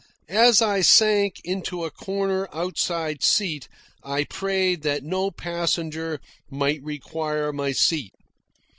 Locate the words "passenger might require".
5.29-7.53